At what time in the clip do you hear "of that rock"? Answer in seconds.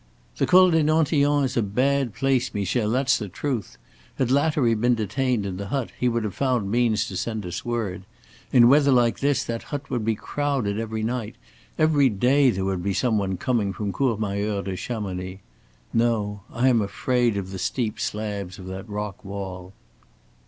18.57-19.23